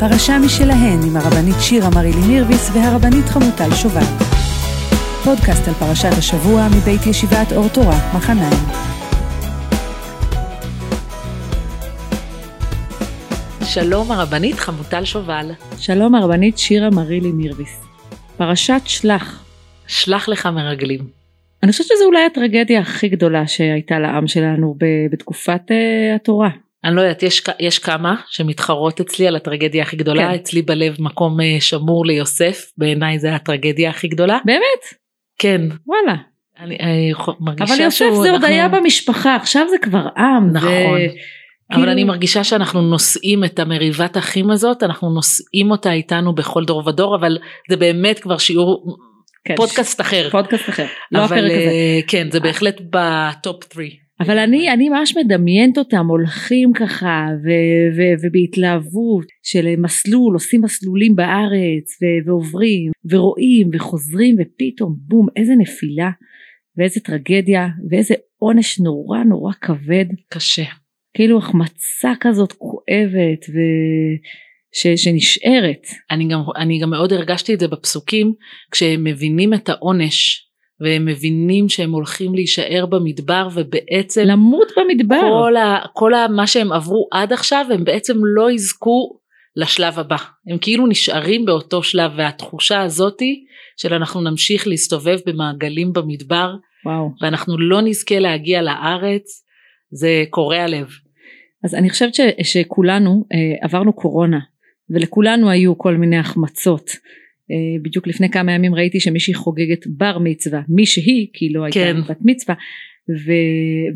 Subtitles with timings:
[0.00, 4.06] פרשה משלהן עם הרבנית שירה מרילי מירביס והרבנית חמוטל שובל.
[5.24, 8.62] פודקאסט על פרשת השבוע מבית ישיבת אור תורה, מחניים.
[13.64, 15.50] שלום הרבנית חמוטל שובל.
[15.78, 17.80] שלום הרבנית שירה מרילי מירביס.
[18.36, 19.44] פרשת שלח.
[19.86, 21.00] שלח לך מרגלים.
[21.62, 24.76] אני חושבת שזו אולי הטרגדיה הכי גדולה שהייתה לעם שלנו
[25.10, 26.50] בתקופת uh, התורה.
[26.84, 30.34] אני לא יודעת, יש, יש כמה שמתחרות אצלי על הטרגדיה הכי גדולה, כן.
[30.34, 34.38] אצלי בלב מקום uh, שמור ליוסף, בעיניי זה הטרגדיה הכי גדולה.
[34.44, 35.00] באמת?
[35.38, 35.60] כן.
[35.86, 36.18] וואלה.
[36.60, 40.52] אני, אני מרגישה אבל יוסף זה עוד היה במשפחה, עכשיו זה כבר עם.
[40.52, 40.70] נכון.
[40.70, 41.06] זה...
[41.72, 41.92] אבל כאילו...
[41.92, 47.16] אני מרגישה שאנחנו נושאים את המריבת אחים הזאת, אנחנו נושאים אותה איתנו בכל דור ודור,
[47.16, 47.38] אבל
[47.70, 48.96] זה באמת כבר שיעור,
[49.44, 50.28] כן, פודקאסט אחר.
[50.30, 51.52] פודקאסט אחר, לא הפרק הזה.
[51.52, 53.86] אה, כן, זה בהחלט בטופ 3.
[54.20, 61.16] אבל אני, אני ממש מדמיינת אותם הולכים ככה ו- ו- ובהתלהבות של מסלול, עושים מסלולים
[61.16, 66.10] בארץ ו- ועוברים ורואים וחוזרים ופתאום בום איזה נפילה
[66.76, 70.06] ואיזה טרגדיה ואיזה עונש נורא נורא כבד.
[70.28, 70.64] קשה.
[71.14, 73.58] כאילו החמצה כזאת כואבת ו...
[74.72, 75.86] ש, שנשארת.
[76.10, 78.34] אני גם, אני גם מאוד הרגשתי את זה בפסוקים
[78.70, 80.49] כשהם מבינים את העונש
[80.80, 86.72] והם מבינים שהם הולכים להישאר במדבר ובעצם למות במדבר כל, ה, כל ה, מה שהם
[86.72, 89.20] עברו עד עכשיו הם בעצם לא יזכו
[89.56, 90.16] לשלב הבא
[90.50, 93.44] הם כאילו נשארים באותו שלב והתחושה הזאתי
[93.76, 96.54] של אנחנו נמשיך להסתובב במעגלים במדבר
[96.86, 97.10] וואו.
[97.22, 99.44] ואנחנו לא נזכה להגיע לארץ
[99.90, 100.88] זה קורע לב.
[101.64, 104.38] אז אני חושבת ש, שכולנו אה, עברנו קורונה
[104.90, 106.90] ולכולנו היו כל מיני החמצות
[107.82, 112.00] בדיוק לפני כמה ימים ראיתי שמישהי חוגגת בר מצווה מישהי כי לא הייתה כן.
[112.08, 112.54] בת מצווה
[113.10, 113.32] ו...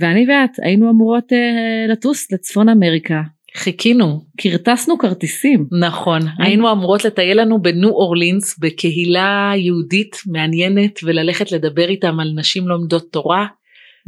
[0.00, 3.22] ואני ואת היינו אמורות uh, לטוס לצפון אמריקה.
[3.56, 4.20] חיכינו.
[4.38, 5.66] כרטסנו כרטיסים.
[5.80, 12.68] נכון היינו אמורות לטייל לנו בניו אורלינס בקהילה יהודית מעניינת וללכת לדבר איתם על נשים
[12.68, 13.46] לומדות תורה.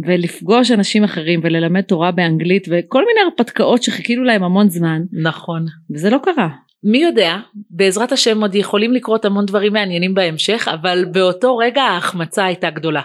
[0.07, 5.03] ולפגוש אנשים אחרים וללמד תורה באנגלית וכל מיני הרפתקאות שחיכינו להם המון זמן.
[5.13, 5.67] נכון.
[5.95, 6.49] וזה לא קרה
[6.91, 7.37] מי יודע,
[7.71, 13.03] בעזרת השם עוד יכולים לקרות המון דברים מעניינים בהמשך, אבל באותו רגע ההחמצה הייתה גדולה.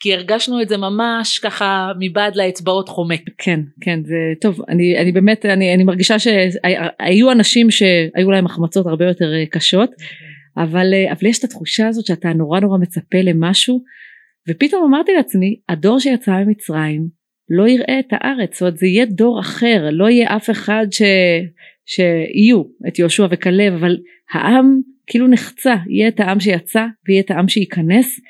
[0.00, 3.20] כי הרגשנו את זה ממש ככה מבעד לאצבעות חומק.
[3.38, 8.86] כן, כן, זה טוב, אני, אני באמת, אני, אני מרגישה שהיו אנשים שהיו להם החמצות
[8.86, 9.90] הרבה יותר אה, קשות,
[10.56, 13.80] אבל, אה, אבל יש את התחושה הזאת שאתה נורא נורא מצפה למשהו,
[14.48, 17.08] ופתאום אמרתי לעצמי, הדור שיצא ממצרים
[17.50, 21.02] לא יראה את הארץ, זאת אומרת זה יהיה דור אחר, לא יהיה אף אחד ש...
[21.86, 23.96] שיהיו את יהושע וכלב אבל
[24.32, 28.20] העם כאילו נחצה יהיה את העם שיצא ויהיה את העם שייכנס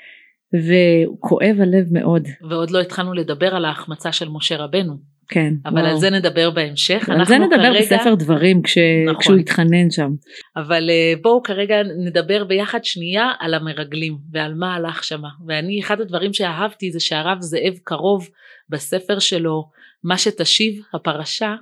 [0.55, 2.29] וכואב הלב מאוד.
[2.51, 5.15] ועוד לא התחלנו לדבר על ההחמצה של משה רבנו.
[5.29, 5.55] כן.
[5.67, 5.93] אבל וואו.
[5.93, 7.09] על זה נדבר בהמשך.
[7.09, 7.81] על זה נדבר כרגע...
[7.81, 8.79] בספר דברים כש...
[9.07, 9.21] נכון.
[9.21, 10.11] כשהוא התחנן שם.
[10.57, 11.77] אבל uh, בואו כרגע
[12.07, 15.29] נדבר ביחד שנייה על המרגלים ועל מה הלך שמה.
[15.47, 18.29] ואני אחד הדברים שאהבתי זה שהרב זאב קרוב
[18.69, 19.65] בספר שלו
[20.05, 21.55] מה שתשיב הפרשה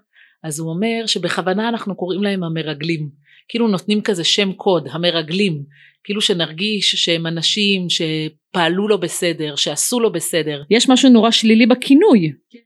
[0.43, 3.09] אז הוא אומר שבכוונה אנחנו קוראים להם המרגלים,
[3.49, 5.63] כאילו נותנים כזה שם קוד, המרגלים,
[6.05, 10.63] כאילו שנרגיש שהם אנשים שפעלו לא בסדר, שעשו לא בסדר.
[10.71, 12.33] יש משהו נורא שלילי בכינוי.
[12.51, 12.59] כן.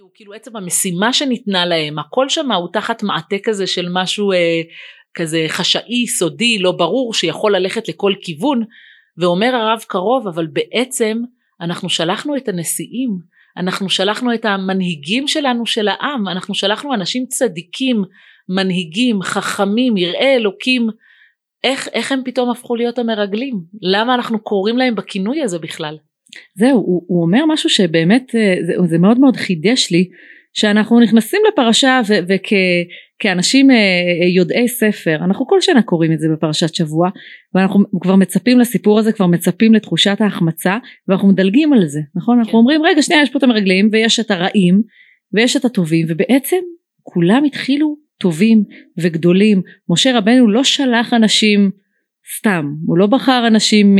[0.00, 4.60] הוא כאילו עצם המשימה שניתנה להם, הכל שם הוא תחת מעטה כזה של משהו אה,
[5.14, 8.62] כזה חשאי, סודי, לא ברור, שיכול ללכת לכל כיוון,
[9.18, 11.18] ואומר הרב קרוב, אבל בעצם
[11.60, 13.18] אנחנו שלחנו את הנשיאים
[13.56, 18.02] אנחנו שלחנו את המנהיגים שלנו של העם, אנחנו שלחנו אנשים צדיקים,
[18.48, 20.88] מנהיגים, חכמים, יראי אלוקים,
[21.64, 23.60] איך, איך הם פתאום הפכו להיות המרגלים?
[23.82, 25.96] למה אנחנו קוראים להם בכינוי הזה בכלל?
[26.54, 30.08] זהו, הוא, הוא אומר משהו שבאמת אה, זה, זה מאוד מאוד חידש לי,
[30.56, 36.74] שאנחנו נכנסים לפרשה וכאנשים אה, אה, יודעי ספר אנחנו כל שנה קוראים את זה בפרשת
[36.74, 37.10] שבוע
[37.54, 40.78] ואנחנו כבר מצפים לסיפור הזה כבר מצפים לתחושת ההחמצה
[41.08, 42.36] ואנחנו מדלגים על זה נכון?
[42.36, 42.40] כן.
[42.40, 44.82] אנחנו אומרים רגע שנייה יש פה את המרגלים ויש את הרעים
[45.32, 46.60] ויש את הטובים ובעצם
[47.02, 48.64] כולם התחילו טובים
[48.98, 49.62] וגדולים.
[49.88, 51.70] משה רבנו לא שלח אנשים
[52.38, 53.96] סתם הוא לא בחר אנשים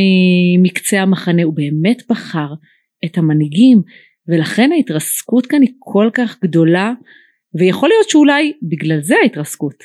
[0.62, 2.48] מקצה המחנה הוא באמת בחר
[3.04, 3.82] את המנהיגים
[4.28, 6.92] ולכן ההתרסקות כאן היא כל כך גדולה
[7.58, 9.84] ויכול להיות שאולי בגלל זה ההתרסקות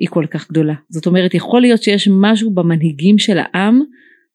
[0.00, 3.80] היא כל כך גדולה זאת אומרת יכול להיות שיש משהו במנהיגים של העם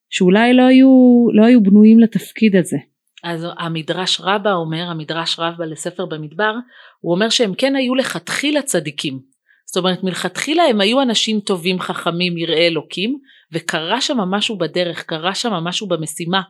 [0.09, 0.89] שאולי לא היו,
[1.33, 2.77] לא היו בנויים לתפקיד הזה.
[3.23, 6.53] אז המדרש רבה אומר, המדרש רבה לספר במדבר,
[6.99, 9.19] הוא אומר שהם כן היו לכתחילה צדיקים.
[9.65, 13.19] זאת אומרת מלכתחילה הם היו אנשים טובים חכמים יראי אלוקים
[13.53, 16.41] וקרה שם משהו בדרך, קרה שם משהו במשימה.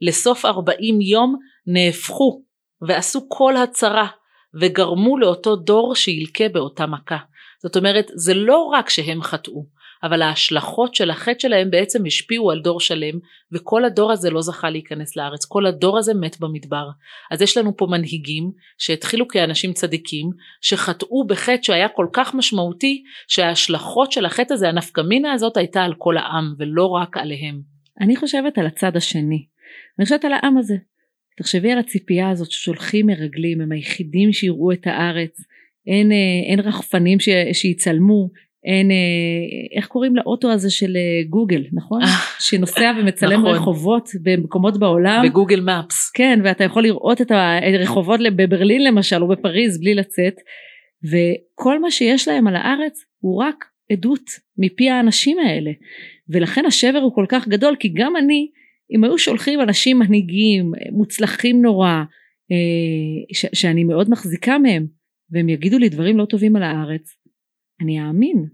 [0.00, 1.36] לסוף ארבעים יום
[1.66, 2.42] נהפכו
[2.82, 4.06] ועשו כל הצרה
[4.60, 7.18] וגרמו לאותו דור שילקה באותה מכה.
[7.62, 9.66] זאת אומרת זה לא רק שהם חטאו
[10.02, 13.18] אבל ההשלכות של החטא שלהם בעצם השפיעו על דור שלם
[13.52, 16.88] וכל הדור הזה לא זכה להיכנס לארץ, כל הדור הזה מת במדבר.
[17.30, 20.30] אז יש לנו פה מנהיגים שהתחילו כאנשים צדיקים
[20.60, 26.16] שחטאו בחטא שהיה כל כך משמעותי שההשלכות של החטא הזה, הנפקמינה הזאת הייתה על כל
[26.16, 27.60] העם ולא רק עליהם.
[28.00, 29.46] אני חושבת על הצד השני,
[29.98, 30.74] אני חושבת על העם הזה.
[31.36, 35.40] תחשבי על הציפייה הזאת ששולחים מרגלים, הם היחידים שיראו את הארץ,
[35.86, 38.28] אין, אה, אין רחפנים ש, שיצלמו,
[38.64, 42.00] אין, אה, איך קוראים לאוטו הזה של אה, גוגל, נכון?
[42.48, 43.54] שנוסע ומצלם נכון.
[43.54, 45.22] רחובות במקומות בעולם.
[45.28, 46.10] בגוגל מפס.
[46.10, 50.34] כן, ואתה יכול לראות את הרחובות בברלין למשל או בפריז בלי לצאת,
[51.04, 55.70] וכל מה שיש להם על הארץ הוא רק עדות מפי האנשים האלה,
[56.28, 58.48] ולכן השבר הוא כל כך גדול, כי גם אני,
[58.90, 62.02] אם היו שולחים אנשים מנהיגים, מוצלחים נורא,
[63.32, 64.86] ש- שאני מאוד מחזיקה מהם,
[65.30, 67.16] והם יגידו לי דברים לא טובים על הארץ,
[67.80, 68.46] אני אאמין.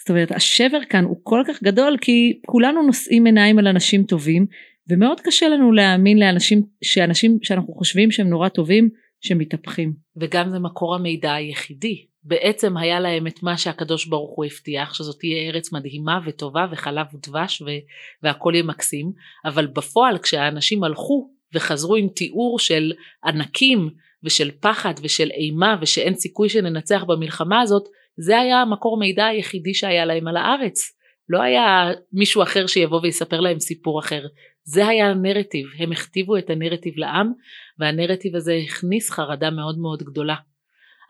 [0.00, 4.46] זאת אומרת השבר כאן הוא כל כך גדול כי כולנו נושאים עיניים על אנשים טובים
[4.90, 8.88] ומאוד קשה לנו להאמין לאנשים שאנשים שאנחנו חושבים שהם נורא טובים
[9.20, 9.92] שמתהפכים.
[10.16, 12.06] וגם זה מקור המידע היחידי.
[12.28, 17.06] בעצם היה להם את מה שהקדוש ברוך הוא הבטיח שזאת תהיה ארץ מדהימה וטובה וחלב
[17.14, 17.82] ודבש ו-
[18.22, 19.12] והכל יהיה מקסים
[19.44, 22.92] אבל בפועל כשהאנשים הלכו וחזרו עם תיאור של
[23.24, 23.90] ענקים
[24.24, 30.04] ושל פחד ושל אימה ושאין סיכוי שננצח במלחמה הזאת זה היה המקור מידע היחידי שהיה
[30.04, 30.92] להם על הארץ.
[31.28, 34.26] לא היה מישהו אחר שיבוא ויספר להם סיפור אחר.
[34.64, 37.32] זה היה הנרטיב, הם הכתיבו את הנרטיב לעם
[37.78, 40.34] והנרטיב הזה הכניס חרדה מאוד מאוד גדולה.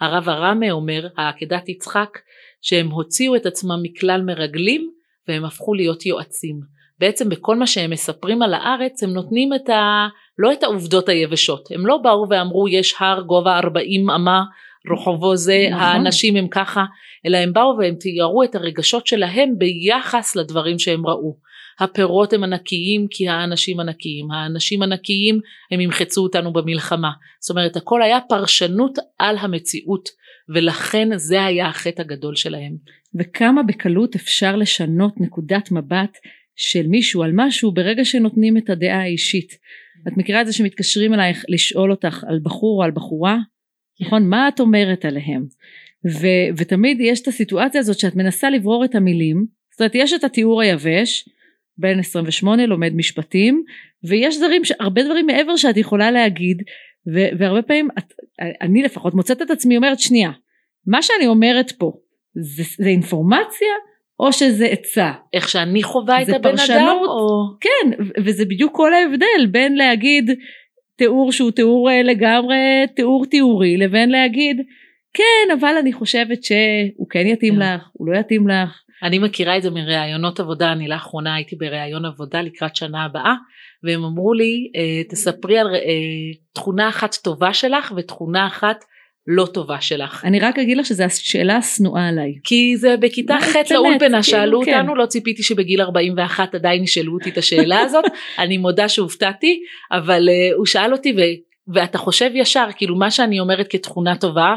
[0.01, 2.19] הרב הרמה אומר, העקדת יצחק,
[2.63, 4.91] שהם הוציאו את עצמם מכלל מרגלים
[5.29, 6.61] והם הפכו להיות יועצים.
[6.99, 10.07] בעצם בכל מה שהם מספרים על הארץ הם נותנים את ה...
[10.39, 14.43] לא את העובדות היבשות, הם לא באו ואמרו יש הר גובה 40 אמה
[14.93, 15.83] רחובו זה, נכון.
[15.83, 16.85] האנשים הם ככה,
[17.27, 21.37] אלא הם באו והם תיארו את הרגשות שלהם ביחס לדברים שהם ראו.
[21.81, 25.41] הפירות הם ענקיים כי האנשים ענקיים, האנשים ענקיים
[25.71, 27.11] הם ימחצו אותנו במלחמה.
[27.41, 30.09] זאת אומרת הכל היה פרשנות על המציאות
[30.55, 32.77] ולכן זה היה החטא הגדול שלהם.
[33.19, 36.19] וכמה בקלות אפשר לשנות נקודת מבט
[36.57, 39.53] של מישהו על משהו ברגע שנותנים את הדעה האישית.
[40.09, 43.37] את מכירה את זה שמתקשרים אלייך לשאול אותך על בחור או על בחורה
[44.01, 44.29] נכון?
[44.29, 45.47] מה את אומרת עליהם?
[46.07, 50.25] ו- ותמיד יש את הסיטואציה הזאת שאת מנסה לברור את המילים, זאת אומרת יש את
[50.25, 51.29] התיאור היבש,
[51.79, 53.63] בן 28 לומד משפטים,
[54.05, 56.63] ויש דברים, הרבה דברים מעבר שאת יכולה להגיד,
[57.15, 58.13] ו- והרבה פעמים את,
[58.63, 60.31] אני לפחות מוצאת את עצמי אומרת שנייה,
[60.87, 61.93] מה שאני אומרת פה
[62.35, 63.75] זה, זה אינפורמציה
[64.21, 65.13] או שזה עצה.
[65.33, 67.45] איך שאני חווה את הבן פרשנות, אדם או...
[67.61, 70.31] כן, וזה בדיוק כל ההבדל בין להגיד
[70.97, 72.57] תיאור שהוא תיאור אה, לגמרי
[72.95, 74.61] תיאור תיאורי לבין להגיד
[75.15, 77.61] כן אבל אני חושבת שהוא כן יתאים כן.
[77.61, 78.83] לך הוא לא יתאים לך.
[79.03, 83.35] אני מכירה את זה מראיונות עבודה אני לאחרונה הייתי בראיון עבודה לקראת שנה הבאה
[83.83, 85.81] והם אמרו לי אה, תספרי על אה,
[86.53, 88.85] תכונה אחת טובה שלך ותכונה אחת
[89.27, 90.25] לא טובה שלך.
[90.25, 92.35] אני רק אגיד לך שזו השאלה השנואה עליי.
[92.45, 94.79] כי זה בכיתה ח' לאולפנה כאילו, שאלו כן.
[94.79, 98.05] אותנו, לא ציפיתי שבגיל 41 עדיין ישאלו אותי את השאלה הזאת,
[98.39, 99.61] אני מודה שהופתעתי,
[99.93, 101.21] אבל uh, הוא שאל אותי ו,
[101.75, 104.55] ואתה חושב ישר, כאילו מה שאני אומרת כתכונה טובה,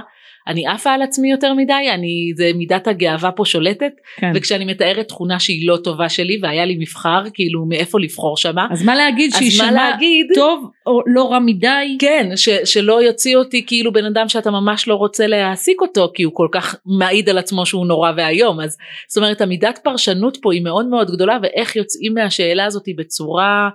[0.50, 4.32] אני עפה על עצמי יותר מדי, אני, זה מידת הגאווה פה שולטת, כן.
[4.36, 8.68] וכשאני מתארת תכונה שהיא לא טובה שלי והיה לי מבחר, כאילו מאיפה לבחור שמה.
[8.72, 9.91] אז מה להגיד שהיא שמה
[10.36, 11.98] טוב או לא רע מדי?
[12.00, 16.24] כן, ש, שלא יוציא אותי כאילו בן אדם שאתה ממש לא רוצה להעסיק אותו, כי
[16.24, 18.77] הוא כל כך מעיד על עצמו שהוא נורא ואיום, אז
[19.10, 23.70] זאת אומרת המידת פרשנות פה היא מאוד מאוד גדולה, ואיך יוצאים מהשאלה הזאת בצורה...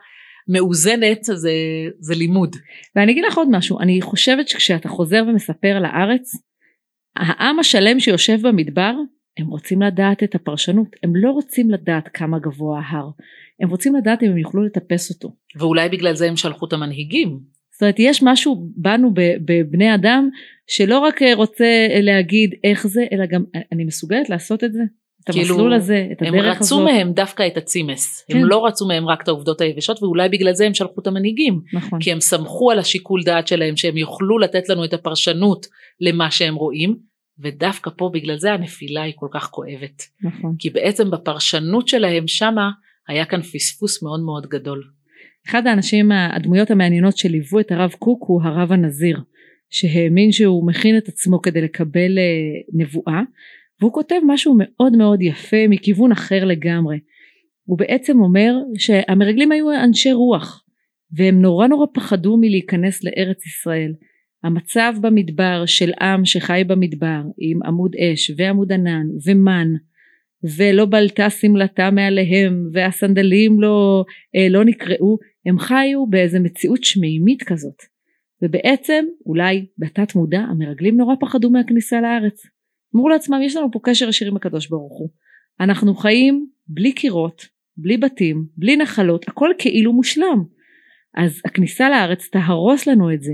[0.48, 1.52] מאוזנת זה,
[2.00, 2.56] זה לימוד.
[2.96, 6.30] ואני אגיד לך עוד משהו, אני חושבת שכשאתה חוזר ומספר על הארץ,
[7.16, 8.92] העם השלם שיושב במדבר
[9.38, 10.88] הם רוצים לדעת את הפרשנות.
[11.02, 13.10] הם לא רוצים לדעת כמה גבוה ההר.
[13.60, 15.32] הם רוצים לדעת אם הם יוכלו לטפס אותו.
[15.56, 17.40] ואולי בגלל זה הם שלחו את המנהיגים.
[17.72, 19.10] זאת אומרת יש משהו בנו
[19.44, 20.28] בבני אדם
[20.66, 24.82] שלא רק רוצה להגיד איך זה אלא גם אני מסוגלת לעשות את זה?
[25.24, 26.44] את כאילו, המסלול הזה, את הדרך הזאת.
[26.44, 28.38] הם רצו מהם דווקא את הצימס, כן.
[28.38, 31.60] הם לא רצו מהם רק את העובדות היבשות ואולי בגלל זה הם שלחו את המנהיגים,
[31.72, 32.00] נכון.
[32.00, 35.66] כי הם סמכו על השיקול דעת שלהם שהם יוכלו לתת לנו את הפרשנות
[36.00, 36.96] למה שהם רואים,
[37.38, 40.02] ודווקא פה בגלל זה הנפילה היא כל כך כואבת.
[40.22, 40.56] נכון.
[40.58, 42.70] כי בעצם בפרשנות שלהם שמה
[43.08, 44.82] היה כאן פספוס מאוד מאוד גדול.
[45.48, 49.20] אחד האנשים, הדמויות המעניינות שליוו את הרב קוק הוא הרב הנזיר,
[49.70, 52.24] שהאמין שהוא מכין את עצמו כדי לקבל אה,
[52.72, 53.20] נבואה.
[53.80, 56.98] והוא כותב משהו מאוד מאוד יפה מכיוון אחר לגמרי.
[57.64, 60.64] הוא בעצם אומר שהמרגלים היו אנשי רוח
[61.12, 63.92] והם נורא נורא פחדו מלהיכנס לארץ ישראל
[64.44, 69.68] המצב במדבר של עם שחי במדבר עם עמוד אש ועמוד ענן ומן
[70.56, 74.04] ולא בלטה שמלתה מעליהם והסנדלים לא,
[74.36, 77.82] אה, לא נקרעו הם חיו באיזה מציאות שמימית כזאת.
[78.42, 82.42] ובעצם אולי בתת מודע המרגלים נורא פחדו מהכניסה לארץ.
[82.96, 85.08] אמרו לעצמם יש לנו פה קשר ישיר עם הקדוש ברוך הוא.
[85.60, 87.46] אנחנו חיים בלי קירות
[87.76, 90.44] בלי בתים בלי נחלות הכל כאילו מושלם.
[91.16, 93.32] אז הכניסה לארץ תהרוס לנו את זה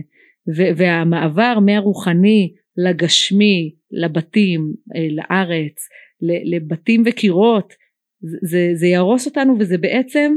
[0.56, 5.88] והמעבר מהרוחני לגשמי לבתים אה, לארץ
[6.22, 7.72] לבתים וקירות
[8.42, 10.32] זה, זה יהרוס אותנו וזה בעצם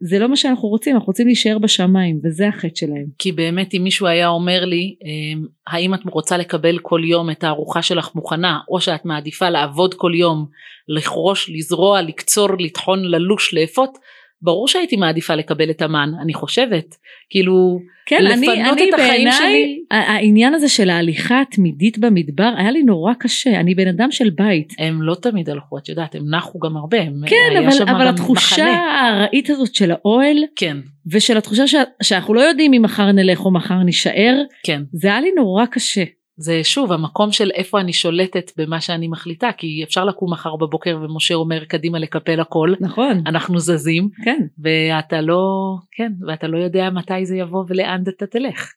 [0.00, 3.06] זה לא מה שאנחנו רוצים אנחנו רוצים להישאר בשמיים וזה החטא שלהם.
[3.18, 7.44] כי באמת אם מישהו היה אומר לי אמ, האם את רוצה לקבל כל יום את
[7.44, 10.46] הארוחה שלך מוכנה או שאת מעדיפה לעבוד כל יום
[10.88, 13.98] לחרוש לזרוע לקצור לטחון ללוש לאפות
[14.42, 16.96] ברור שהייתי מעדיפה לקבל את המן אני חושבת
[17.30, 19.80] כאילו כן, לפנות אני, אני את החיים שלי.
[19.90, 24.72] העניין הזה של ההליכה התמידית במדבר היה לי נורא קשה אני בן אדם של בית.
[24.78, 26.98] הם לא תמיד הלכו את יודעת הם נחו גם הרבה.
[27.26, 30.76] כן אבל, אבל התחושה הארעית הזאת של האוהל כן.
[31.12, 34.82] ושל התחושה ש, שאנחנו לא יודעים אם מחר נלך או מחר נישאר כן.
[34.92, 36.04] זה היה לי נורא קשה.
[36.40, 40.98] זה שוב המקום של איפה אני שולטת במה שאני מחליטה כי אפשר לקום מחר בבוקר
[41.02, 42.74] ומשה אומר קדימה לקפל הכל.
[42.80, 43.22] נכון.
[43.26, 44.08] אנחנו זזים.
[44.24, 44.46] כן.
[44.58, 48.72] ואתה לא כן ואתה לא יודע מתי זה יבוא ולאן אתה תלך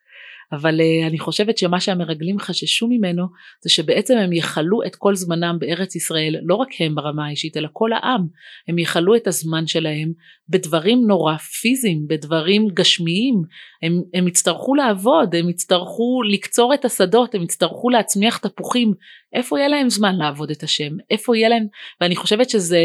[0.54, 3.26] אבל uh, אני חושבת שמה שהמרגלים חששו ממנו
[3.62, 7.68] זה שבעצם הם יכלו את כל זמנם בארץ ישראל לא רק הם ברמה האישית אלא
[7.72, 8.26] כל העם.
[8.68, 10.12] הם יכלו את הזמן שלהם
[10.48, 13.42] בדברים נורא פיזיים בדברים גשמיים.
[13.82, 18.94] הם, הם יצטרכו לעבוד הם יצטרכו לקצור את השדות הם יצטרכו להצמיח תפוחים
[19.34, 20.92] איפה יהיה להם זמן לעבוד את השם?
[21.10, 21.66] איפה יהיה להם?
[22.00, 22.80] ואני חושבת שזה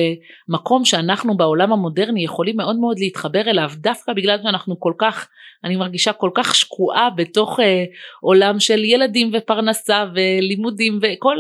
[0.50, 5.30] מקום שאנחנו בעולם המודרני יכולים מאוד מאוד להתחבר אליו דווקא בגלל שאנחנו כל כך
[5.64, 7.84] אני מרגישה כל כך שקועה בתוך אה,
[8.22, 11.38] עולם של ילדים ופרנסה ולימודים וכל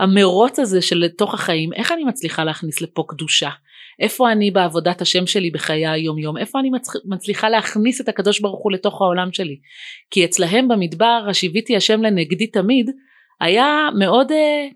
[0.00, 1.72] המרוץ הזה של תוך החיים.
[1.72, 3.50] איך אני מצליחה להכניס לפה קדושה?
[3.98, 6.70] איפה אני בעבודת השם שלי בחיי היום יום איפה אני
[7.04, 9.56] מצליחה להכניס את הקדוש ברוך הוא לתוך העולם שלי?
[10.10, 12.90] כי אצלהם במדבר השיביתי השם לנגדי תמיד
[13.40, 14.68] היה מאוד אה,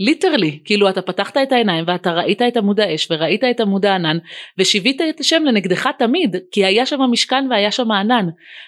[0.00, 4.18] ליטרלי כאילו אתה פתחת את העיניים ואתה ראית את עמוד האש וראית את עמוד הענן
[4.58, 8.26] ושיווית את השם לנגדך תמיד כי היה שם המשכן והיה שם הענן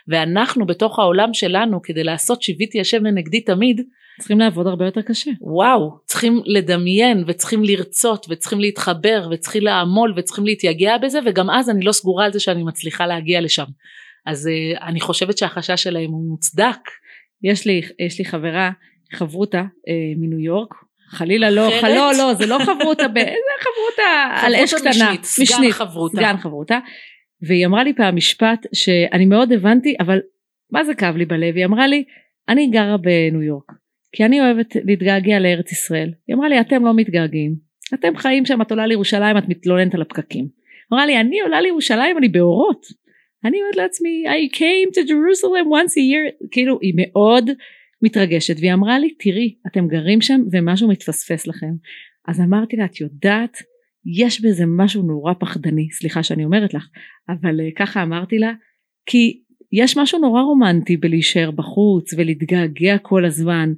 [0.08, 3.80] ואנחנו בתוך העולם שלנו כדי לעשות שיוויתי השם לנגדי תמיד
[4.18, 5.30] צריכים לעבוד הרבה יותר קשה.
[5.40, 11.84] וואו, צריכים לדמיין וצריכים לרצות וצריכים להתחבר וצריכים לעמול וצריכים להתייגע בזה וגם אז אני
[11.84, 13.64] לא סגורה על זה שאני מצליחה להגיע לשם.
[14.26, 16.78] אז uh, אני חושבת שהחשש שלהם הוא מוצדק.
[17.44, 18.70] יש לי, יש לי חברה,
[19.12, 20.74] חברותה uh, מניו יורק,
[21.08, 21.96] חלילה לא, אחרת?
[21.96, 26.16] לא, לא, זה לא חברותה, זה חברותה על אש קטנה, משנית, סגן חברותה.
[26.16, 26.78] סגן חברותה.
[27.42, 30.18] והיא אמרה לי פעם משפט שאני מאוד הבנתי, אבל
[30.72, 31.56] מה זה כאב לי בלב?
[31.56, 32.04] היא אמרה לי,
[32.48, 33.72] אני גרה בניו יורק,
[34.12, 36.10] כי אני אוהבת להתגעגע לארץ ישראל.
[36.28, 37.54] היא אמרה לי, אתם לא מתגעגעים.
[37.94, 40.48] אתם חיים שם, את עולה לירושלים, את מתלוננת על הפקקים.
[40.92, 42.86] אמרה לי, אני עולה לירושלים, אני באורות.
[43.44, 47.50] אני אומרת לעצמי, I came to Jerusalem once a year, כאילו, היא מאוד
[48.02, 51.72] מתרגשת, והיא אמרה לי, תראי, אתם גרים שם ומשהו מתפספס לכם.
[52.28, 53.58] אז אמרתי לה, את יודעת,
[54.06, 56.88] יש בזה משהו נורא פחדני, סליחה שאני אומרת לך,
[57.28, 58.52] אבל uh, ככה אמרתי לה,
[59.06, 59.40] כי
[59.72, 63.72] יש משהו נורא רומנטי בלהישאר בחוץ ולהתגעגע כל הזמן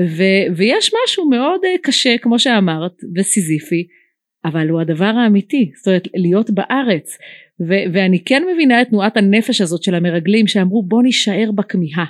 [0.00, 3.86] ו- ויש משהו מאוד uh, קשה כמו שאמרת וסיזיפי
[4.44, 7.18] אבל הוא הדבר האמיתי זאת אומרת להיות בארץ
[7.68, 12.04] ו- ואני כן מבינה את תנועת הנפש הזאת של המרגלים שאמרו בוא נישאר בכמיהה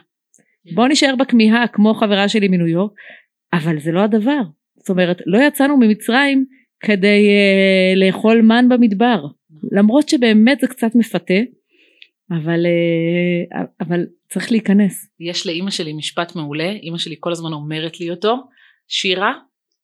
[0.74, 2.92] בוא נישאר בכמיהה כמו חברה שלי מניו יורק
[3.52, 4.40] אבל זה לא הדבר
[4.76, 6.44] זאת אומרת לא יצאנו ממצרים
[6.80, 9.24] כדי uh, לאכול מן במדבר
[9.72, 11.34] למרות שבאמת זה קצת מפתה
[12.30, 15.10] אבל, אה, אבל צריך להיכנס.
[15.20, 18.36] יש לאימא שלי משפט מעולה, אימא שלי כל הזמן אומרת לי אותו,
[18.88, 19.32] שירה,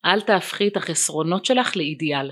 [0.04, 2.30] אל תהפכי את החסרונות שלך לאידיאל.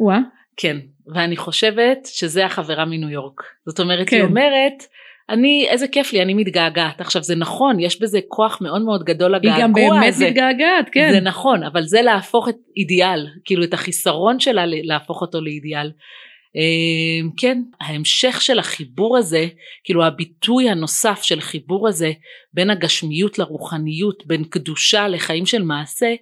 [0.00, 0.18] וואה.
[0.56, 0.76] כן,
[1.14, 3.42] ואני חושבת שזה החברה מניו יורק.
[3.66, 4.16] זאת אומרת, כן.
[4.16, 4.82] היא אומרת,
[5.30, 7.00] אני, איזה כיף לי, אני מתגעגעת.
[7.00, 9.60] עכשיו זה נכון, יש בזה כוח מאוד מאוד גדול לגעגוע הזה.
[9.60, 10.26] היא גם באמת הזה.
[10.26, 11.08] מתגעגעת, כן.
[11.12, 15.90] זה נכון, אבל זה להפוך את אידיאל, כאילו את החיסרון שלה להפוך אותו לאידיאל.
[16.56, 19.46] אמ, כן, ההמשך של החיבור הזה,
[19.84, 22.12] כאילו הביטוי הנוסף של חיבור הזה
[22.54, 26.14] בין הגשמיות לרוחניות, בין קדושה לחיים של מעשה,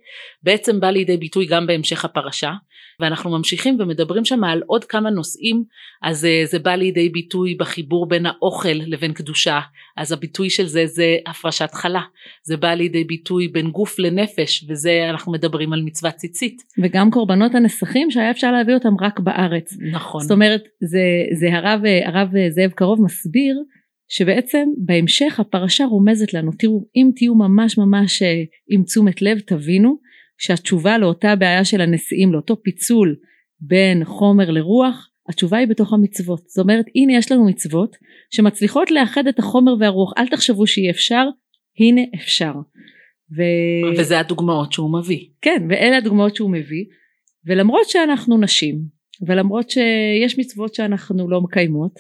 [0.43, 2.53] בעצם בא לידי ביטוי גם בהמשך הפרשה.
[3.01, 5.65] ואנחנו ממשיכים ומדברים שם על עוד כמה נושאים
[6.03, 9.61] אז uh, זה בא לידי ביטוי בחיבור בין האוכל לבין קדושה.
[9.97, 12.03] אז הביטוי של זה זה הפרשת חלה.
[12.43, 16.63] זה בא לידי ביטוי בין גוף לנפש וזה אנחנו מדברים על מצוות ציצית.
[16.83, 19.77] וגם קורבנות הנסכים שהיה אפשר להביא אותם רק בארץ.
[19.93, 20.21] נכון.
[20.21, 21.01] זאת אומרת זה,
[21.41, 23.57] זה הרב, הרב זאב קרוב מסביר
[24.15, 29.99] שבעצם בהמשך הפרשה רומזת לנו, תראו אם תהיו ממש ממש אה, עם תשומת לב תבינו
[30.39, 33.17] שהתשובה לאותה בעיה של הנשיאים, לאותו פיצול
[33.61, 36.49] בין חומר לרוח, התשובה היא בתוך המצוות.
[36.49, 37.97] זאת אומרת הנה יש לנו מצוות
[38.31, 41.25] שמצליחות לאחד את החומר והרוח, אל תחשבו שאי אפשר,
[41.81, 42.53] הנה אפשר.
[43.37, 43.43] ו...
[43.99, 45.27] וזה הדוגמאות שהוא מביא.
[45.43, 46.85] כן, ואלה הדוגמאות שהוא מביא,
[47.47, 48.79] ולמרות שאנחנו נשים,
[49.27, 51.93] ולמרות שיש מצוות שאנחנו לא מקיימות,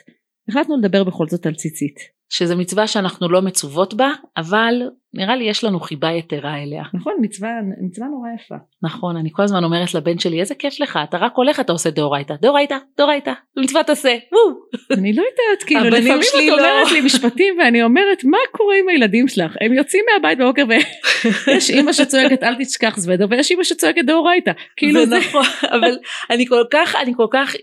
[0.52, 2.12] החלטנו לדבר בכל זאת על ציצית.
[2.32, 4.74] שזה מצווה שאנחנו לא מצוות בה, אבל
[5.14, 6.82] נראה לי יש לנו חיבה יתרה אליה.
[6.94, 8.54] נכון, מצווה, מצווה נורא יפה.
[8.82, 11.90] נכון, אני כל הזמן אומרת לבן שלי, איזה כיף לך, אתה רק הולך, אתה עושה
[11.90, 14.58] דאורייתא, דאורייתא, דאורייתא, מצוות עשה, וואו.
[14.98, 16.52] אני לא יודעת, כאילו, לפעמים את לא...
[16.52, 19.56] אומרת לי משפטים ואני אומרת, מה קורה עם הילדים שלך?
[19.60, 24.52] הם יוצאים מהבית בבוקר ויש אימא שצועקת אל תשכח זוודר, ויש אימא שצועקת דאורייתא.
[24.76, 25.98] כאילו זה נכון, אבל
[26.30, 27.54] אני כל כך, אני כל כך,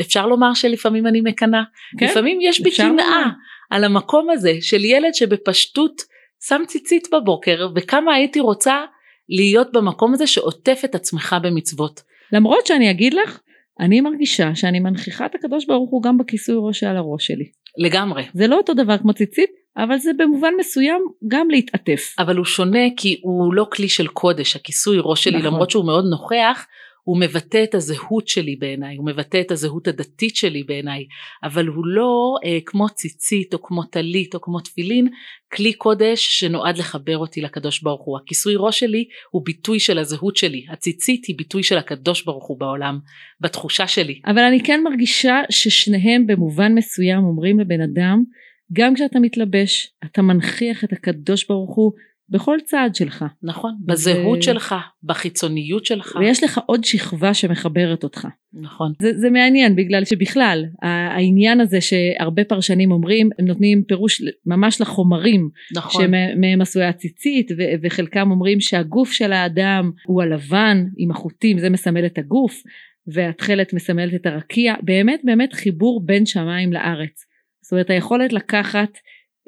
[0.00, 1.62] אפשר לומר שלפעמים אני מקנאה.
[1.98, 2.06] כן?
[2.06, 3.30] לפעמים יש בי קנאה.
[3.70, 6.02] על המקום הזה של ילד שבפשטות
[6.48, 8.84] שם ציצית בבוקר וכמה הייתי רוצה
[9.28, 12.02] להיות במקום הזה שעוטף את עצמך במצוות.
[12.32, 13.40] למרות שאני אגיד לך,
[13.80, 17.44] אני מרגישה שאני מנכיחה את הקדוש ברוך הוא גם בכיסוי ראש על הראש שלי.
[17.78, 18.22] לגמרי.
[18.34, 22.14] זה לא אותו דבר כמו ציצית, אבל זה במובן מסוים גם להתעטף.
[22.18, 25.46] אבל הוא שונה כי הוא לא כלי של קודש, הכיסוי ראש שלי, נכון.
[25.46, 26.66] למרות שהוא מאוד נוכח,
[27.04, 31.06] הוא מבטא את הזהות שלי בעיניי, הוא מבטא את הזהות הדתית שלי בעיניי,
[31.44, 35.08] אבל הוא לא אה, כמו ציצית או כמו טלית או כמו תפילין,
[35.52, 38.18] כלי קודש שנועד לחבר אותי לקדוש ברוך הוא.
[38.18, 42.60] הכיסוי ראש שלי הוא ביטוי של הזהות שלי, הציצית היא ביטוי של הקדוש ברוך הוא
[42.60, 42.98] בעולם,
[43.40, 44.20] בתחושה שלי.
[44.26, 48.24] אבל אני כן מרגישה ששניהם במובן מסוים אומרים לבן אדם,
[48.72, 51.92] גם כשאתה מתלבש, אתה מנכיח את הקדוש ברוך הוא
[52.30, 53.24] בכל צעד שלך.
[53.42, 54.42] נכון, בזהות ו...
[54.42, 56.16] שלך, בחיצוניות שלך.
[56.20, 58.28] ויש לך עוד שכבה שמחברת אותך.
[58.52, 58.92] נכון.
[59.02, 65.50] זה, זה מעניין בגלל שבכלל העניין הזה שהרבה פרשנים אומרים הם נותנים פירוש ממש לחומרים
[65.76, 66.04] נכון.
[66.04, 72.06] שמהם עשויה הציצית ו- וחלקם אומרים שהגוף של האדם הוא הלבן עם החוטים זה מסמל
[72.06, 72.62] את הגוף
[73.06, 77.24] והתכלת מסמלת את הרקיע באמת באמת חיבור בין שמיים לארץ.
[77.62, 78.98] זאת אומרת היכולת לקחת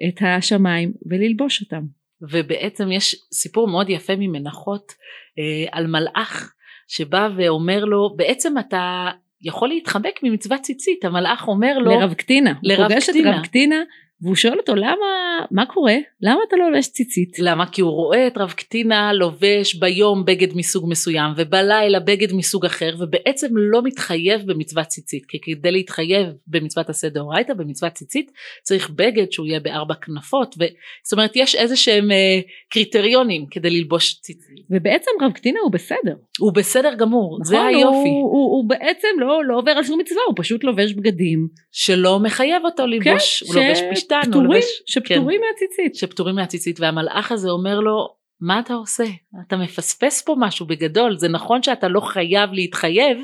[0.08, 2.01] את השמיים וללבוש אותם.
[2.30, 4.92] ובעצם יש סיפור מאוד יפה ממנחות
[5.38, 6.52] אה, על מלאך
[6.88, 9.10] שבא ואומר לו בעצם אתה
[9.42, 13.30] יכול להתחבק ממצוות ציצית המלאך אומר לו לרב קטינה לרב פוגש קטינה.
[13.30, 13.76] את רב קטינה
[14.22, 15.06] והוא שואל אותו למה
[15.50, 15.96] מה קורה?
[16.20, 17.38] למה אתה לא לובש ציצית?
[17.38, 17.66] למה?
[17.66, 22.94] כי הוא רואה את רב קטינה לובש ביום בגד מסוג מסוים ובלילה בגד מסוג אחר
[22.98, 25.26] ובעצם לא מתחייב במצוות ציצית.
[25.26, 28.30] כי כדי להתחייב במצוות עשה דאורייתא במצוות ציצית
[28.62, 30.64] צריך בגד שהוא יהיה בארבע כנפות ו...
[31.04, 34.66] זאת אומרת יש איזה שהם אה, קריטריונים כדי ללבוש ציצית.
[34.70, 36.14] ובעצם רב קטינה הוא בסדר.
[36.38, 38.08] הוא בסדר גמור נכון, זה היופי.
[38.08, 42.20] הוא, הוא, הוא בעצם לא, לא עובר על שום מצווה הוא פשוט לובש בגדים שלא
[42.20, 43.56] מחייב אותו ללבוש כן, הוא ש...
[43.56, 45.94] לובש פשטן פטורים, לובש, שפטורים כן, מהציצית.
[45.94, 49.04] שפטורים מהציצית והמלאך הזה אומר לו מה אתה עושה?
[49.46, 53.18] אתה מפספס פה משהו בגדול זה נכון שאתה לא חייב להתחייב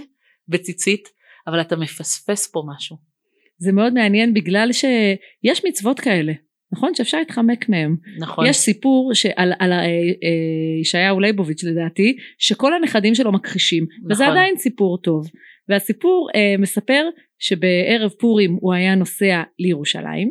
[0.48, 1.08] בציצית
[1.46, 2.96] אבל אתה מפספס פה משהו.
[3.58, 6.32] זה מאוד מעניין בגלל שיש מצוות כאלה
[6.72, 7.96] נכון שאפשר להתחמק מהם.
[8.18, 8.46] נכון.
[8.46, 14.12] יש סיפור שעל, על אה, אה, ישעיהו ליבוביץ' לדעתי שכל הנכדים שלו מכחישים נכון.
[14.12, 15.26] וזה עדיין סיפור טוב
[15.68, 20.30] והסיפור אה, מספר שבערב פורים הוא היה נוסע לירושלים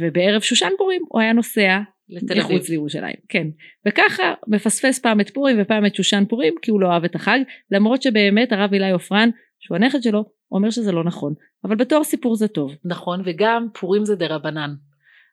[0.00, 2.56] ובערב שושן פורים הוא היה נוסע לתל אביב.
[2.56, 3.46] מחוץ לירושלים, כן.
[3.88, 7.38] וככה מפספס פעם את פורים ופעם את שושן פורים כי הוא לא אוהב את החג,
[7.70, 11.34] למרות שבאמת הרב אילי עופרן, שהוא הנכד שלו, אומר שזה לא נכון.
[11.64, 12.76] אבל בתור סיפור זה טוב.
[12.84, 14.74] נכון, וגם פורים זה דה רבנן.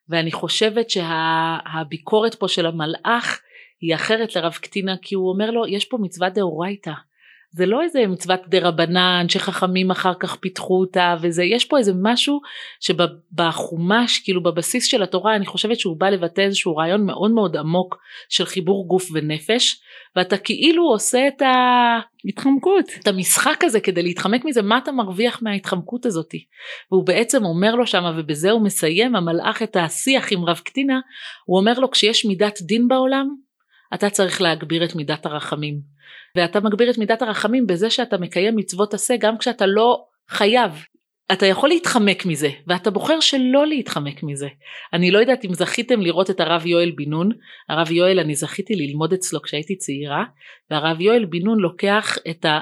[0.08, 3.40] ואני חושבת שהביקורת שה, פה של המלאך
[3.80, 6.92] היא אחרת לרב קטינה, כי הוא אומר לו, יש פה מצווה דאורייתא.
[7.52, 11.92] זה לא איזה מצוות דה רבנן שחכמים אחר כך פיתחו אותה וזה יש פה איזה
[12.02, 12.40] משהו
[12.80, 17.96] שבחומש כאילו בבסיס של התורה אני חושבת שהוא בא לבטא איזשהו רעיון מאוד מאוד עמוק
[18.28, 19.80] של חיבור גוף ונפש
[20.16, 26.06] ואתה כאילו עושה את ההתחמקות את המשחק הזה כדי להתחמק מזה מה אתה מרוויח מההתחמקות
[26.06, 26.44] הזאתי
[26.92, 31.00] והוא בעצם אומר לו שמה ובזה הוא מסיים המלאך את השיח עם רב קטינה
[31.44, 33.28] הוא אומר לו כשיש מידת דין בעולם
[33.94, 35.80] אתה צריך להגביר את מידת הרחמים
[36.36, 40.72] ואתה מגביר את מידת הרחמים בזה שאתה מקיים מצוות עשה גם כשאתה לא חייב.
[41.32, 44.48] אתה יכול להתחמק מזה ואתה בוחר שלא להתחמק מזה.
[44.92, 47.30] אני לא יודעת אם זכיתם לראות את הרב יואל בן נון,
[47.68, 50.24] הרב יואל אני זכיתי ללמוד אצלו כשהייתי צעירה
[50.70, 52.60] והרב יואל בן נון לוקח את ה...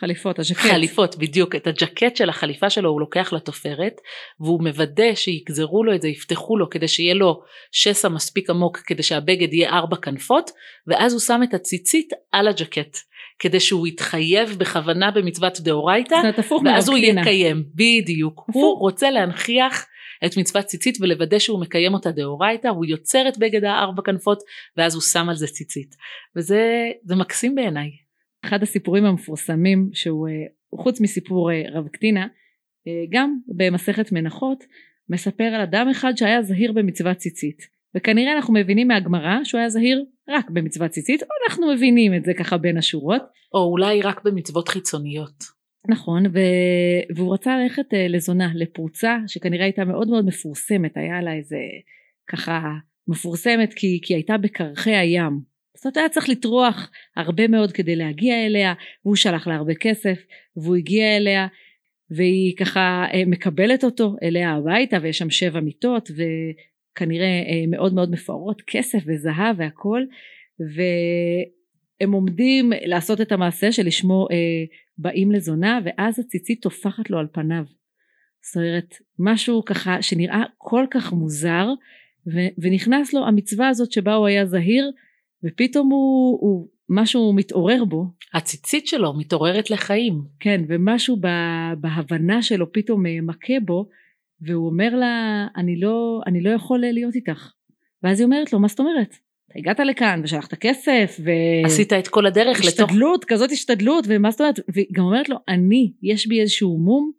[0.00, 0.60] חליפות, הז'קט.
[0.60, 1.54] חליפות, בדיוק.
[1.54, 4.00] את הג'קט של החליפה שלו הוא לוקח לתופרת,
[4.40, 7.40] והוא מוודא שיגזרו לו את זה, יפתחו לו, כדי שיהיה לו
[7.72, 10.50] שסע מספיק עמוק, כדי שהבגד יהיה ארבע כנפות,
[10.86, 12.96] ואז הוא שם את הציצית על הג'קט.
[13.38, 16.16] כדי שהוא יתחייב בכוונה במצוות דאורייתא,
[16.64, 18.44] ואז הוא יקיים, בדיוק.
[18.52, 19.86] הוא רוצה להנכיח
[20.26, 24.38] את מצוות ציצית ולוודא שהוא מקיים אותה דאורייתא, הוא יוצר את בגד הארבע כנפות
[24.76, 25.94] ואז הוא שם על זה ציצית.
[26.36, 28.05] וזה מקסים בעיניי.
[28.44, 30.28] אחד הסיפורים המפורסמים שהוא
[30.74, 32.26] חוץ מסיפור רב קטינה
[33.10, 34.64] גם במסכת מנחות
[35.08, 37.76] מספר על אדם אחד שהיה זהיר במצוות ציצית.
[37.94, 42.34] וכנראה אנחנו מבינים מהגמרא שהוא היה זהיר רק במצוות ציצית, או אנחנו מבינים את זה
[42.34, 43.22] ככה בין השורות.
[43.54, 45.44] או אולי רק במצוות חיצוניות.
[45.88, 46.38] נכון, ו...
[47.16, 51.58] והוא רצה ללכת לזונה, לפרוצה שכנראה הייתה מאוד מאוד מפורסמת, היה לה איזה
[52.28, 52.72] ככה
[53.08, 55.55] מפורסמת כי, כי הייתה בקרחי הים.
[55.76, 60.18] זאת אומרת היה צריך לטרוח הרבה מאוד כדי להגיע אליה, והוא שלח לה הרבה כסף,
[60.56, 61.46] והוא הגיע אליה,
[62.10, 66.22] והיא ככה uh, מקבלת אותו אליה הביתה, ויש שם שבע מיטות, ו...
[66.96, 70.02] כנראה אה, מאוד מאוד מפוארות, כסף וזהב והכל,
[70.60, 74.36] והם עומדים לעשות את המעשה שלשמו אה,
[74.98, 77.64] באים לזונה, ואז הציצית טופחת לו על פניו.
[78.42, 81.68] זאת אומרת, משהו ככה שנראה כל כך מוזר,
[82.34, 84.90] ו- ונכנס לו המצווה הזאת שבה הוא היה זהיר,
[85.44, 88.04] ופתאום הוא, הוא משהו מתעורר בו.
[88.34, 90.22] הציצית שלו מתעוררת לחיים.
[90.40, 91.16] כן, ומשהו
[91.80, 93.88] בהבנה שלו פתאום אה, מכה בו,
[94.40, 97.52] והוא אומר לה אני לא אני לא יכול להיות איתך.
[98.02, 99.16] ואז היא אומרת לו מה זאת אומרת?
[99.50, 101.30] אתה הגעת לכאן ושלחת כסף ו...
[101.64, 102.68] עשית את כל הדרך לתוך...
[102.68, 104.60] השתדלות כזאת השתדלות ומה זאת אומרת?
[104.68, 107.12] והיא גם אומרת לו אני יש בי איזשהו מום.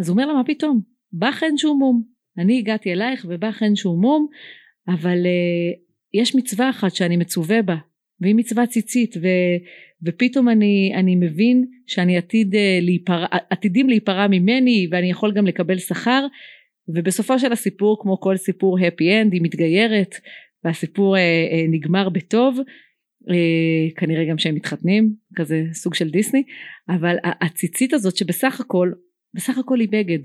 [0.00, 0.80] אז הוא אומר לה מה פתאום?
[1.12, 2.02] בא חן שהוא מום.
[2.38, 4.26] אני הגעתי אלייך ובא חן שהוא מום
[4.88, 7.76] אבל uh, יש מצווה אחת שאני מצווה בה
[8.20, 9.26] והיא מצווה ציצית ו,
[10.02, 15.78] ופתאום אני, אני מבין שאני עתיד אה, להיפרע, עתידים להיפרע ממני ואני יכול גם לקבל
[15.78, 16.26] שכר
[16.88, 20.14] ובסופו של הסיפור כמו כל סיפור happy end היא מתגיירת
[20.64, 22.58] והסיפור אה, אה, נגמר בטוב
[23.30, 26.42] אה, כנראה גם שהם מתחתנים כזה סוג של דיסני
[26.88, 28.92] אבל הציצית הזאת שבסך הכל
[29.34, 30.18] בסך הכל היא בגד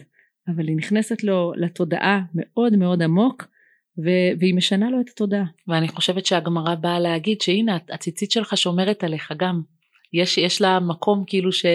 [0.48, 3.48] אבל היא נכנסת לו לתודעה מאוד מאוד עמוק
[4.06, 5.46] ו- והיא משנה לו את התודעה.
[5.68, 9.62] ואני חושבת שהגמרא באה להגיד שהנה הציצית שלך שומרת עליך גם.
[10.14, 11.66] יש, יש לה מקום כאילו ש,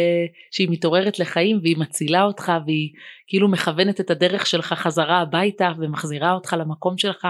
[0.50, 2.90] שהיא מתעוררת לחיים והיא מצילה אותך והיא
[3.26, 7.26] כאילו מכוונת את הדרך שלך חזרה הביתה ומחזירה אותך למקום שלך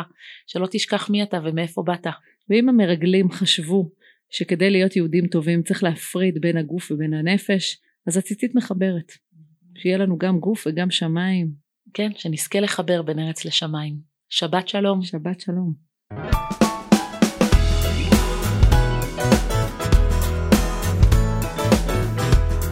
[0.46, 2.06] שלא תשכח מי אתה ומאיפה באת.
[2.50, 3.90] ואם המרגלים חשבו
[4.30, 9.12] שכדי להיות יהודים טובים צריך להפריד בין הגוף ובין הנפש אז הציצית מחברת.
[9.78, 11.50] שיהיה לנו גם גוף וגם שמיים.
[11.94, 14.11] כן, שנזכה לחבר בין ארץ לשמיים.
[14.34, 15.02] שבת שלום.
[15.02, 15.72] שבת שלום.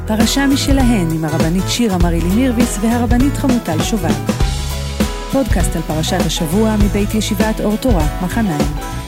[0.06, 4.34] פרשה משלהן עם הרבנית שירה מרילי מירביס והרבנית חמוטל שובל.
[5.32, 8.99] פודקאסט על פרשת השבוע מבית ישיבת אור תורה, מחניים.